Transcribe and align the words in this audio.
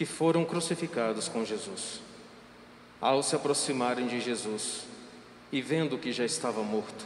que 0.00 0.06
foram 0.06 0.46
crucificados 0.46 1.28
com 1.28 1.44
Jesus. 1.44 2.00
Ao 2.98 3.22
se 3.22 3.36
aproximarem 3.36 4.06
de 4.06 4.18
Jesus 4.18 4.84
e 5.52 5.60
vendo 5.60 5.98
que 5.98 6.10
já 6.10 6.24
estava 6.24 6.62
morto, 6.62 7.04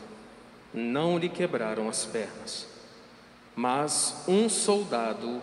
não 0.73 1.19
lhe 1.19 1.29
quebraram 1.29 1.89
as 1.89 2.05
pernas, 2.05 2.69
mas 3.57 4.23
um 4.29 4.49
soldado 4.49 5.43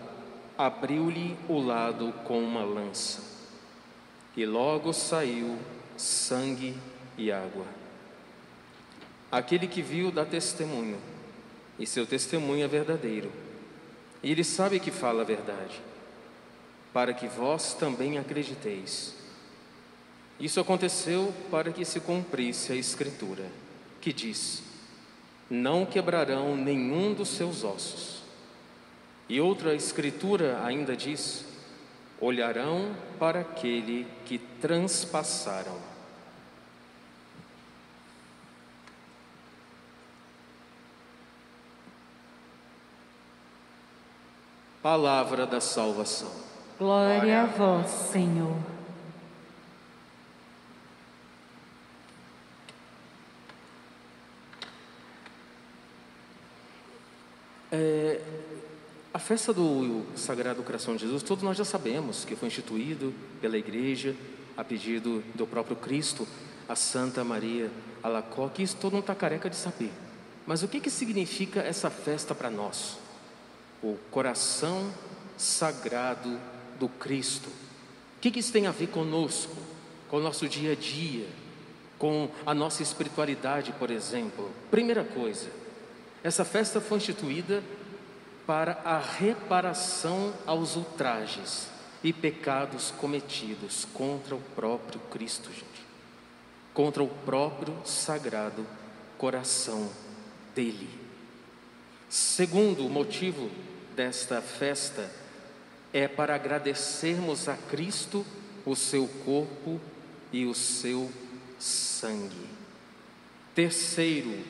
abriu-lhe 0.58 1.38
o 1.50 1.60
lado 1.60 2.14
com 2.24 2.42
uma 2.42 2.64
lança, 2.64 3.22
e 4.38 4.46
logo 4.46 4.94
saiu 4.94 5.60
sangue 5.98 6.74
e 7.18 7.34
água. 7.34 7.66
Aquele 9.30 9.68
que 9.68 9.82
viu 9.82 10.10
dá 10.10 10.24
testemunho, 10.24 10.98
e 11.78 11.86
seu 11.86 12.06
testemunho 12.06 12.64
é 12.64 12.68
verdadeiro, 12.70 13.30
e 14.24 14.32
ele 14.32 14.46
sabe 14.46 14.80
que 14.80 14.90
fala 14.90 15.24
a 15.24 15.26
verdade, 15.26 15.91
para 16.94 17.14
que 17.14 17.28
vós 17.28 17.74
também 17.74 18.18
acrediteis. 18.18 19.16
Isso 20.40 20.60
aconteceu 20.60 21.34
para 21.50 21.72
que 21.72 21.86
se 21.86 22.00
cumprisse 22.00 22.74
a 22.74 22.76
Escritura, 22.76 23.46
que 24.02 24.12
diz: 24.12 24.64
Não 25.50 25.86
quebrarão 25.86 26.58
nenhum 26.58 27.14
dos 27.14 27.30
seus 27.30 27.64
ossos. 27.64 28.24
E 29.30 29.40
outra 29.40 29.76
Escritura 29.76 30.62
ainda 30.66 30.96
diz: 30.96 31.46
Olharão 32.20 32.96
para 33.20 33.42
aquele 33.42 34.08
que 34.26 34.38
transpassaram. 34.38 35.80
Palavra 44.82 45.46
da 45.46 45.62
salvação. 45.62 46.51
Glória 46.82 47.44
a 47.44 47.46
vós, 47.46 47.92
Senhor. 48.12 48.58
É, 57.72 58.20
a 59.14 59.20
festa 59.20 59.54
do 59.54 60.04
Sagrado 60.16 60.64
Coração 60.64 60.96
de 60.96 61.04
Jesus, 61.04 61.22
todos 61.22 61.44
nós 61.44 61.56
já 61.56 61.64
sabemos 61.64 62.26
que 62.26 62.36
foi 62.36 62.48
instituído 62.48 63.14
pela 63.40 63.60
Igreja 63.60 64.16
a 64.58 64.64
pedido 64.64 65.24
do 65.36 65.46
próprio 65.46 65.76
Cristo, 65.76 66.28
a 66.68 66.76
Santa 66.76 67.24
Maria 67.24 67.70
Alacoque, 68.02 68.64
isso 68.64 68.78
todo 68.78 68.94
mundo 68.94 69.04
está 69.04 69.14
careca 69.14 69.52
de 69.52 69.56
saber. 69.56 69.92
Mas 70.48 70.64
o 70.64 70.68
que, 70.68 70.80
que 70.80 70.90
significa 70.90 71.60
essa 71.60 71.92
festa 71.92 72.34
para 72.34 72.50
nós? 72.50 72.98
o 73.84 73.98
coração 74.12 74.92
sagrado 75.38 76.40
do 76.82 76.90
Cristo. 76.90 77.48
O 77.48 78.20
que, 78.20 78.32
que 78.32 78.40
isso 78.40 78.52
tem 78.52 78.66
a 78.66 78.72
ver 78.72 78.88
conosco, 78.88 79.56
com 80.10 80.18
o 80.18 80.22
nosso 80.22 80.50
dia 80.50 80.72
a 80.72 80.76
dia, 80.76 81.28
com 82.00 82.28
a 82.44 82.56
nossa 82.56 82.82
espiritualidade, 82.82 83.72
por 83.74 83.92
exemplo? 83.92 84.52
Primeira 84.72 85.04
coisa, 85.04 85.48
essa 86.24 86.44
festa 86.44 86.82
foi 86.82 86.98
instituída 86.98 87.64
para 88.48 88.82
a 88.84 88.98
reparação 88.98 90.34
aos 90.48 90.76
ultrajes 90.76 91.68
e 92.04 92.12
pecados 92.12 92.90
cometidos 92.98 93.88
contra 93.94 94.36
o 94.36 94.42
próprio 94.56 95.00
Cristo, 95.12 95.52
gente, 95.52 95.86
contra 96.74 97.04
o 97.04 97.08
próprio 97.08 97.76
sagrado 97.86 98.66
coração 99.20 99.88
dele. 100.56 100.90
Segundo 102.10 102.90
motivo 102.90 103.52
desta 103.96 104.42
festa 104.42 105.21
é 105.94 106.08
para 106.08 106.36
agradecermos 106.36 107.48
a 107.48 107.56
Cristo 107.56 108.26
o 108.66 108.76
seu 108.76 109.08
corpo 109.26 109.80
e 110.32 110.46
o 110.46 110.54
seu 110.54 111.12
sangue. 111.60 112.50
Terceiro, 113.54 114.44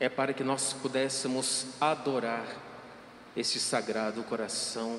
é 0.00 0.08
para 0.08 0.32
que 0.32 0.44
nós 0.44 0.72
pudéssemos 0.72 1.66
adorar 1.80 2.46
este 3.36 3.58
sagrado 3.58 4.22
coração 4.22 4.98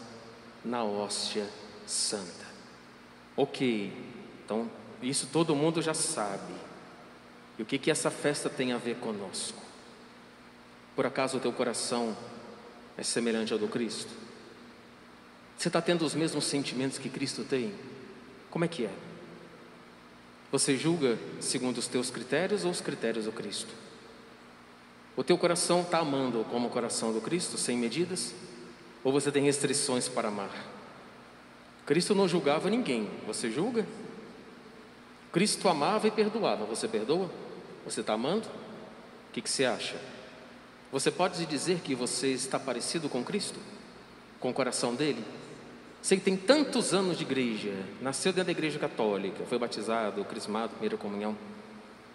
na 0.63 0.83
hóstia 0.83 1.47
santa. 1.87 2.45
Ok, 3.35 3.93
então 4.45 4.69
isso 5.01 5.27
todo 5.31 5.55
mundo 5.55 5.81
já 5.81 5.93
sabe. 5.93 6.53
E 7.57 7.63
o 7.63 7.65
que, 7.65 7.77
que 7.77 7.91
essa 7.91 8.11
festa 8.11 8.49
tem 8.49 8.71
a 8.71 8.77
ver 8.77 8.97
conosco? 8.97 9.61
Por 10.95 11.05
acaso 11.05 11.37
o 11.37 11.39
teu 11.39 11.51
coração 11.51 12.15
é 12.97 13.03
semelhante 13.03 13.53
ao 13.53 13.59
do 13.59 13.67
Cristo? 13.67 14.28
Você 15.59 15.67
está 15.67 15.81
tendo 15.81 16.05
os 16.05 16.15
mesmos 16.15 16.45
sentimentos 16.45 16.97
que 16.97 17.09
Cristo 17.09 17.43
tem? 17.43 17.73
Como 18.49 18.63
é 18.63 18.67
que 18.69 18.85
é? 18.85 18.91
Você 20.53 20.77
julga 20.77 21.19
segundo 21.41 21.79
os 21.79 21.85
teus 21.85 22.09
critérios 22.09 22.63
ou 22.63 22.71
os 22.71 22.79
critérios 22.79 23.25
do 23.25 23.33
Cristo? 23.33 23.67
O 25.17 25.23
teu 25.23 25.37
coração 25.37 25.81
está 25.81 25.97
amando 25.99 26.45
como 26.49 26.69
o 26.69 26.71
coração 26.71 27.11
do 27.11 27.19
Cristo, 27.19 27.57
sem 27.57 27.77
medidas? 27.77 28.33
Ou 29.03 29.11
você 29.11 29.33
tem 29.33 29.43
restrições 29.43 30.07
para 30.07 30.29
amar? 30.29 30.65
Cristo 31.85 32.15
não 32.15 32.25
julgava 32.25 32.69
ninguém, 32.69 33.09
você 33.27 33.51
julga? 33.51 33.85
Cristo 35.29 35.67
amava 35.67 36.07
e 36.07 36.11
perdoava, 36.11 36.63
você 36.63 36.87
perdoa? 36.87 37.29
Você 37.83 37.99
está 37.99 38.13
amando? 38.13 38.47
O 38.47 39.33
que, 39.33 39.41
que 39.41 39.49
você 39.49 39.65
acha? 39.65 39.97
Você 40.89 41.11
pode 41.11 41.45
dizer 41.45 41.81
que 41.81 41.93
você 41.93 42.29
está 42.29 42.57
parecido 42.57 43.09
com 43.09 43.25
Cristo? 43.25 43.59
Com 44.39 44.51
o 44.51 44.53
coração 44.53 44.95
dele? 44.95 45.21
Você 46.01 46.15
que 46.15 46.23
tem 46.23 46.37
tantos 46.37 46.93
anos 46.93 47.17
de 47.17 47.23
igreja, 47.23 47.73
nasceu 48.01 48.31
dentro 48.31 48.45
da 48.45 48.51
igreja 48.51 48.79
católica, 48.79 49.43
foi 49.45 49.59
batizado, 49.59 50.23
crismado, 50.23 50.69
primeira 50.69 50.97
comunhão. 50.97 51.37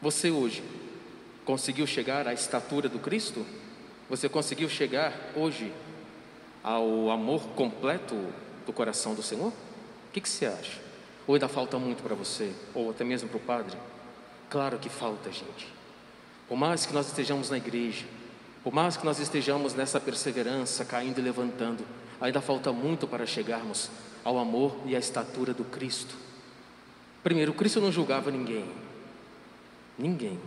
Você 0.00 0.30
hoje 0.30 0.62
conseguiu 1.44 1.86
chegar 1.86 2.26
à 2.26 2.32
estatura 2.32 2.88
do 2.88 2.98
Cristo? 2.98 3.44
Você 4.08 4.28
conseguiu 4.28 4.68
chegar 4.68 5.12
hoje 5.36 5.70
ao 6.62 7.10
amor 7.10 7.42
completo 7.50 8.16
do 8.66 8.72
coração 8.72 9.14
do 9.14 9.22
Senhor? 9.22 9.48
O 9.48 10.12
que, 10.12 10.20
que 10.20 10.28
você 10.28 10.46
acha? 10.46 10.80
Ou 11.26 11.34
ainda 11.34 11.48
falta 11.48 11.78
muito 11.78 12.02
para 12.02 12.14
você? 12.14 12.52
Ou 12.74 12.90
até 12.90 13.04
mesmo 13.04 13.28
para 13.28 13.38
o 13.38 13.40
Padre? 13.40 13.76
Claro 14.48 14.78
que 14.78 14.88
falta, 14.88 15.30
gente. 15.30 15.68
Por 16.48 16.56
mais 16.56 16.86
que 16.86 16.92
nós 16.92 17.06
estejamos 17.06 17.50
na 17.50 17.56
igreja, 17.56 18.04
por 18.62 18.72
mais 18.72 18.96
que 18.96 19.04
nós 19.04 19.18
estejamos 19.18 19.74
nessa 19.74 20.00
perseverança, 20.00 20.84
caindo 20.84 21.18
e 21.18 21.22
levantando, 21.22 21.84
ainda 22.20 22.40
falta 22.40 22.72
muito 22.72 23.06
para 23.06 23.26
chegarmos 23.26 23.90
ao 24.24 24.38
amor 24.38 24.76
e 24.86 24.96
à 24.96 24.98
estatura 24.98 25.52
do 25.52 25.64
Cristo. 25.64 26.14
Primeiro, 27.22 27.54
Cristo 27.54 27.80
não 27.80 27.92
julgava 27.92 28.30
ninguém, 28.30 28.64
ninguém. 29.98 30.38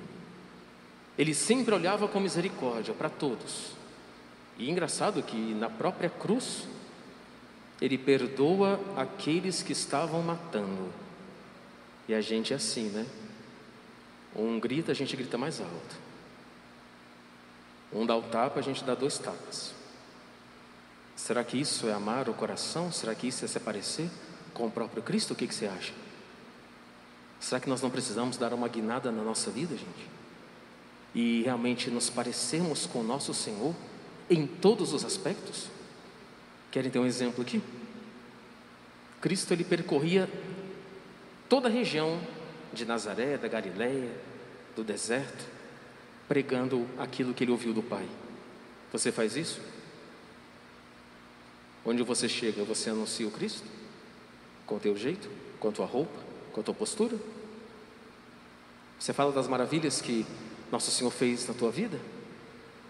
Ele 1.17 1.33
sempre 1.33 1.73
olhava 1.73 2.07
com 2.07 2.19
misericórdia 2.19 2.93
para 2.93 3.09
todos. 3.09 3.71
E 4.57 4.69
engraçado 4.69 5.21
que 5.23 5.35
na 5.55 5.69
própria 5.69 6.09
cruz, 6.09 6.67
ele 7.81 7.97
perdoa 7.97 8.79
aqueles 8.95 9.61
que 9.61 9.71
estavam 9.71 10.21
matando. 10.21 10.91
E 12.07 12.13
a 12.13 12.21
gente 12.21 12.53
é 12.53 12.55
assim, 12.55 12.89
né? 12.89 13.05
Um 14.35 14.59
grita, 14.59 14.91
a 14.91 14.95
gente 14.95 15.15
grita 15.15 15.37
mais 15.37 15.59
alto. 15.59 15.95
Um 17.91 18.05
dá 18.05 18.15
o 18.15 18.21
tapa, 18.21 18.59
a 18.59 18.63
gente 18.63 18.83
dá 18.83 18.93
dois 18.93 19.17
tapas. 19.17 19.76
Será 21.17 21.43
que 21.43 21.59
isso 21.59 21.87
é 21.87 21.93
amar 21.93 22.29
o 22.29 22.33
coração? 22.33 22.91
Será 22.91 23.15
que 23.15 23.27
isso 23.27 23.43
é 23.43 23.47
se 23.47 23.59
parecer 23.59 24.07
com 24.53 24.67
o 24.67 24.71
próprio 24.71 25.01
Cristo? 25.01 25.33
O 25.33 25.35
que, 25.35 25.47
que 25.47 25.53
você 25.53 25.65
acha? 25.65 25.91
Será 27.39 27.59
que 27.59 27.67
nós 27.67 27.81
não 27.81 27.89
precisamos 27.89 28.37
dar 28.37 28.53
uma 28.53 28.67
guinada 28.67 29.11
na 29.11 29.23
nossa 29.23 29.49
vida, 29.49 29.75
gente? 29.75 30.09
E 31.15 31.41
realmente 31.41 31.89
nos 31.89 32.07
parecermos 32.07 32.85
com 32.85 32.99
o 32.99 33.03
nosso 33.03 33.33
Senhor 33.33 33.75
em 34.29 34.45
todos 34.45 34.93
os 34.93 35.03
aspectos? 35.03 35.67
Querem 36.69 36.91
ter 36.91 36.99
um 36.99 37.05
exemplo 37.05 37.41
aqui? 37.41 37.63
Cristo 39.19 39.51
ele 39.53 39.63
percorria 39.63 40.29
toda 41.49 41.67
a 41.67 41.71
região 41.71 42.21
de 42.71 42.85
Nazaré, 42.85 43.37
da 43.37 43.47
Galiléia, 43.47 44.11
do 44.75 44.83
deserto, 44.83 45.45
pregando 46.27 46.87
aquilo 46.99 47.33
que 47.33 47.43
ele 47.43 47.51
ouviu 47.51 47.73
do 47.73 47.81
Pai. 47.81 48.07
Você 48.91 49.11
faz 49.11 49.35
isso? 49.35 49.59
Onde 51.87 52.03
você 52.03 52.27
chega, 52.27 52.65
você 52.65 52.89
anuncia 52.89 53.25
o 53.25 53.31
Cristo? 53.31 53.63
Com 54.65 54.75
o 54.75 54.79
teu 54.79 54.97
jeito? 54.97 55.29
Com 55.57 55.69
a 55.69 55.71
tua 55.71 55.85
roupa? 55.85 56.19
Com 56.51 56.59
a 56.59 56.63
tua 56.63 56.73
postura? 56.73 57.15
Você 58.99 59.13
fala 59.13 59.31
das 59.31 59.47
maravilhas 59.47 60.01
que 60.01 60.25
Nosso 60.69 60.91
Senhor 60.91 61.09
fez 61.11 61.47
na 61.47 61.53
tua 61.53 61.71
vida? 61.71 61.97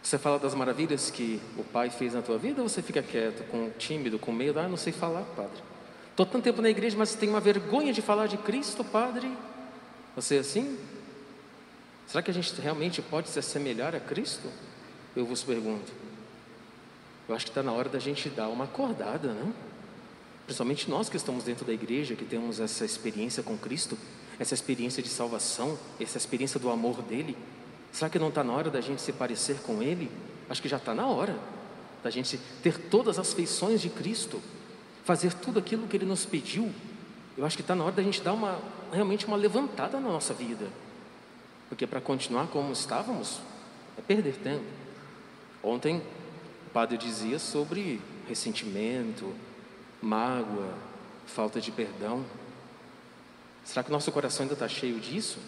Você 0.01 0.17
fala 0.17 0.39
das 0.39 0.55
maravilhas 0.55 1.11
que 1.11 1.39
o 1.55 1.63
Pai 1.63 1.91
fez 1.91 2.15
na 2.15 2.23
tua 2.23 2.39
vida 2.39 2.59
ou 2.63 2.67
você 2.67 2.81
fica 2.81 3.03
quieto, 3.03 3.47
com 3.51 3.69
tímido, 3.77 4.17
com 4.17 4.31
medo? 4.31 4.59
Ah, 4.59 4.67
não 4.67 4.77
sei 4.77 4.91
falar, 4.91 5.21
Padre. 5.35 5.61
Estou 6.09 6.25
tanto 6.25 6.45
tempo 6.45 6.59
na 6.63 6.69
igreja, 6.69 6.97
mas 6.97 7.13
tenho 7.13 7.33
uma 7.33 7.39
vergonha 7.39 7.93
de 7.93 8.01
falar 8.01 8.25
de 8.25 8.37
Cristo, 8.37 8.83
Padre. 8.83 9.31
Você 10.15 10.37
é 10.37 10.39
assim? 10.39 10.75
Será 12.07 12.23
que 12.23 12.31
a 12.31 12.33
gente 12.33 12.59
realmente 12.59 12.99
pode 13.03 13.29
se 13.29 13.37
assemelhar 13.37 13.93
a 13.93 13.99
Cristo? 13.99 14.49
Eu 15.15 15.23
vos 15.23 15.43
pergunto. 15.43 16.06
Eu 17.27 17.35
acho 17.35 17.45
que 17.45 17.51
está 17.51 17.61
na 17.61 17.71
hora 17.71 17.89
da 17.89 17.99
gente 17.99 18.29
dar 18.29 18.47
uma 18.47 18.63
acordada, 18.63 19.33
não? 19.33 19.53
Principalmente 20.45 20.89
nós 20.89 21.09
que 21.09 21.17
estamos 21.17 21.43
dentro 21.43 21.65
da 21.65 21.73
igreja, 21.73 22.15
que 22.15 22.23
temos 22.23 22.59
essa 22.59 22.85
experiência 22.85 23.43
com 23.43 23.57
Cristo, 23.57 23.97
essa 24.39 24.53
experiência 24.53 25.03
de 25.03 25.09
salvação, 25.09 25.77
essa 25.99 26.17
experiência 26.17 26.59
do 26.59 26.69
amor 26.69 27.01
dele. 27.01 27.37
Será 27.91 28.09
que 28.09 28.17
não 28.17 28.29
está 28.29 28.43
na 28.43 28.53
hora 28.53 28.69
da 28.69 28.79
gente 28.79 29.01
se 29.01 29.11
parecer 29.11 29.57
com 29.61 29.83
ele? 29.83 30.09
Acho 30.49 30.61
que 30.61 30.69
já 30.69 30.77
está 30.77 30.93
na 30.93 31.05
hora 31.05 31.37
da 32.01 32.09
gente 32.09 32.39
ter 32.63 32.77
todas 32.77 33.19
as 33.19 33.33
feições 33.33 33.81
de 33.81 33.89
Cristo, 33.89 34.41
fazer 35.03 35.33
tudo 35.33 35.59
aquilo 35.59 35.87
que 35.87 35.97
ele 35.97 36.05
nos 36.05 36.25
pediu. 36.25 36.71
Eu 37.37 37.45
acho 37.45 37.57
que 37.57 37.61
está 37.61 37.75
na 37.75 37.83
hora 37.83 37.95
da 37.95 38.03
gente 38.03 38.21
dar 38.21 38.33
uma 38.33 38.59
realmente 38.91 39.25
uma 39.25 39.35
levantada 39.35 39.99
na 39.99 40.07
nossa 40.07 40.33
vida, 40.33 40.67
porque 41.67 41.85
para 41.85 41.99
continuar 41.99 42.47
como 42.47 42.71
estávamos 42.71 43.41
é 43.97 44.01
perder 44.01 44.35
tempo. 44.35 44.63
Ontem 45.61 46.01
padre 46.77 46.95
dizia 46.95 47.39
sobre 47.39 47.99
ressentimento, 48.27 49.33
mágoa, 49.99 50.77
falta 51.25 51.59
de 51.59 51.71
perdão. 51.71 52.23
Será 53.65 53.83
que 53.83 53.89
nosso 53.89 54.11
coração 54.11 54.43
ainda 54.43 54.53
está 54.53 54.67
cheio 54.67 54.99
disso? 54.99 55.39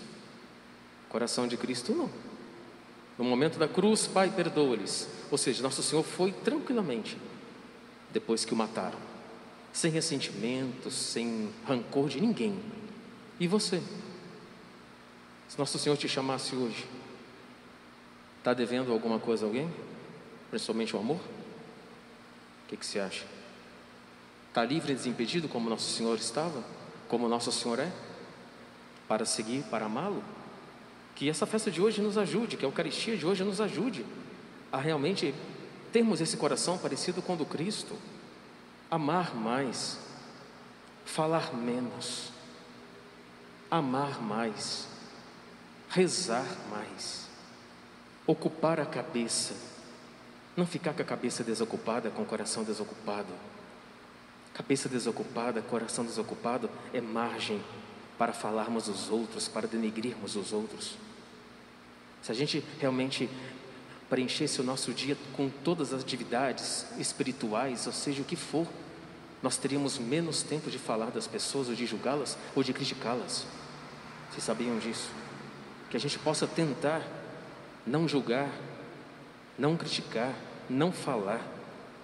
Coração 1.08 1.48
de 1.48 1.56
Cristo 1.56 1.94
não. 1.94 2.10
No 3.16 3.24
momento 3.24 3.60
da 3.60 3.68
cruz, 3.68 4.08
Pai, 4.08 4.32
perdoa-lhes. 4.32 5.08
Ou 5.30 5.38
seja, 5.38 5.62
nosso 5.62 5.84
Senhor 5.84 6.02
foi 6.02 6.32
tranquilamente 6.32 7.16
depois 8.12 8.44
que 8.44 8.54
o 8.56 8.58
mataram, 8.58 8.98
sem 9.72 9.92
ressentimento, 9.92 10.90
sem 10.90 11.54
rancor 11.64 12.10
de 12.10 12.20
ninguém. 12.20 12.60
E 13.40 13.48
você? 13.48 13.84
Se 15.48 15.60
nosso 15.60 15.78
Senhor 15.78 15.96
te 15.96 16.10
chamasse 16.10 16.56
hoje, 16.56 16.88
está 18.40 18.52
devendo 18.52 18.92
alguma 18.92 19.20
coisa 19.20 19.46
a 19.46 19.48
alguém? 19.48 19.70
Principalmente 20.50 20.96
o 20.96 21.00
amor? 21.00 21.18
O 21.18 22.70
que, 22.70 22.78
que 22.78 22.86
você 22.86 23.00
acha? 23.00 23.26
Está 24.48 24.64
livre 24.64 24.92
e 24.92 24.96
desimpedido 24.96 25.48
como 25.48 25.70
nosso 25.70 25.92
Senhor 25.92 26.18
estava? 26.18 26.64
Como 27.08 27.28
nosso 27.28 27.52
Senhor 27.52 27.80
é? 27.80 27.92
para 29.10 29.26
seguir, 29.26 29.64
para 29.64 29.88
amá-lo. 29.88 30.24
Que 31.16 31.28
essa 31.28 31.48
festa 31.48 31.72
de 31.72 31.82
hoje 31.82 32.00
nos 32.00 32.16
ajude, 32.16 32.56
que 32.56 32.64
a 32.64 32.68
Eucaristia 32.68 33.18
de 33.18 33.26
hoje 33.26 33.44
nos 33.44 33.60
ajude 33.60 34.06
a 34.72 34.78
realmente 34.78 35.34
termos 35.92 36.22
esse 36.22 36.38
coração 36.38 36.78
parecido 36.78 37.20
com 37.20 37.34
o 37.34 37.38
do 37.38 37.46
Cristo, 37.46 37.98
amar 38.90 39.36
mais, 39.36 39.98
falar 41.04 41.56
menos, 41.56 42.32
amar 43.72 44.22
mais, 44.22 44.88
rezar 45.90 46.46
mais, 46.70 47.28
ocupar 48.28 48.80
a 48.80 48.86
cabeça, 48.86 49.56
não 50.60 50.68
ficar 50.68 50.94
com 50.94 51.02
a 51.02 51.06
cabeça 51.06 51.44
desocupada, 51.44 52.12
com 52.12 52.22
o 52.22 52.26
coração 52.26 52.64
desocupado. 52.64 53.34
Cabeça 54.54 54.90
desocupada, 54.90 55.62
coração 55.62 56.06
desocupado 56.06 56.70
é 56.94 57.00
margem 57.00 57.64
para 58.18 58.34
falarmos 58.34 58.86
dos 58.86 59.10
outros, 59.10 59.48
para 59.48 59.68
denegrirmos 59.68 60.36
os 60.36 60.52
outros. 60.52 60.96
Se 62.22 62.32
a 62.32 62.36
gente 62.36 62.64
realmente 62.78 63.30
preenchesse 64.10 64.60
o 64.60 64.64
nosso 64.64 64.94
dia 64.94 65.18
com 65.34 65.50
todas 65.50 65.94
as 65.94 66.02
atividades 66.02 66.86
espirituais, 66.98 67.88
ou 67.88 67.94
seja, 67.94 68.22
o 68.22 68.26
que 68.26 68.36
for, 68.36 68.68
nós 69.42 69.56
teríamos 69.56 69.98
menos 69.98 70.44
tempo 70.44 70.70
de 70.70 70.78
falar 70.78 71.12
das 71.12 71.26
pessoas, 71.26 71.70
ou 71.70 71.76
de 71.76 71.86
julgá-las, 71.86 72.38
ou 72.54 72.62
de 72.62 72.74
criticá-las. 72.74 73.46
Vocês 74.30 74.44
sabiam 74.44 74.78
disso? 74.78 75.10
Que 75.90 75.96
a 75.96 76.00
gente 76.00 76.20
possa 76.20 76.46
tentar 76.46 77.02
não 77.88 78.10
julgar, 78.10 78.50
não 79.58 79.78
criticar, 79.78 80.34
não 80.70 80.92
falar, 80.92 81.42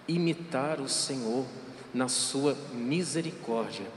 imitar 0.07 0.81
o 0.81 0.89
Senhor 0.89 1.45
na 1.93 2.07
sua 2.07 2.55
misericórdia 2.73 3.87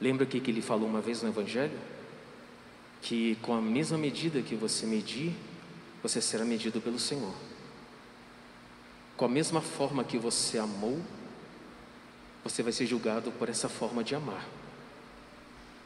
Lembra 0.00 0.24
o 0.24 0.26
que 0.26 0.50
ele 0.50 0.60
falou 0.60 0.86
uma 0.86 1.00
vez 1.00 1.22
no 1.22 1.28
Evangelho? 1.28 1.78
Que 3.00 3.36
com 3.36 3.54
a 3.54 3.60
mesma 3.60 3.96
medida 3.96 4.42
que 4.42 4.54
você 4.54 4.86
medir, 4.86 5.34
você 6.02 6.20
será 6.20 6.44
medido 6.44 6.80
pelo 6.80 6.98
Senhor. 6.98 7.34
Com 9.16 9.24
a 9.24 9.28
mesma 9.28 9.60
forma 9.60 10.04
que 10.04 10.18
você 10.18 10.58
amou, 10.58 11.00
você 12.42 12.62
vai 12.62 12.72
ser 12.72 12.86
julgado 12.86 13.30
por 13.32 13.48
essa 13.48 13.68
forma 13.68 14.02
de 14.04 14.14
amar. 14.14 14.46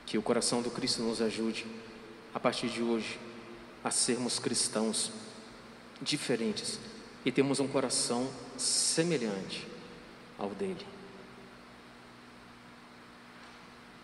Que 0.07 0.17
o 0.17 0.23
coração 0.23 0.63
do 0.63 0.71
Cristo 0.71 1.03
nos 1.03 1.21
ajude, 1.21 1.67
a 2.35 2.41
partir 2.41 2.69
de 2.69 2.83
hoje, 2.83 3.21
a 3.85 3.91
sermos 3.93 4.39
cristãos 4.39 5.13
diferentes 6.01 6.81
e 7.29 7.31
temos 7.31 7.61
um 7.61 7.69
coração 7.69 8.27
semelhante 8.57 9.67
ao 10.39 10.49
dele. 10.49 10.98